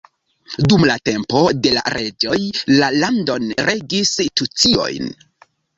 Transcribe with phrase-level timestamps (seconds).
[0.71, 2.41] Dum la tempo de la reĝoj,
[2.81, 4.93] la landon regis tucioj.